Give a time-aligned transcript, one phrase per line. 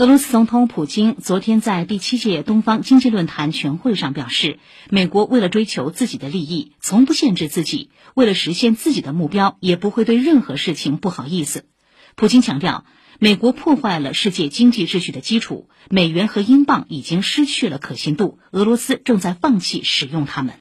[0.00, 11.66] 俄罗斯总统普京昨天在第七届东方经济论坛全会上表示美国为了追求自己的利益从不限制自己为了实现自己的目标也不会对任何事情不好意思。
[12.16, 12.86] 普京强调
[13.18, 20.54] 美国破坏了世界经济秩序的基础美元和英镑已经失去了可信度俄罗斯正在放弃使用它们。